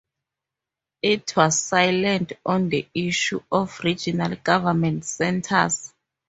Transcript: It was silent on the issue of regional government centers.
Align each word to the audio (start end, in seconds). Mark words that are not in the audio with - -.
It 1.03 1.35
was 1.35 1.61
silent 1.61 2.31
on 2.43 2.69
the 2.69 2.87
issue 2.95 3.43
of 3.51 3.79
regional 3.83 4.35
government 4.37 5.05
centers. 5.05 5.93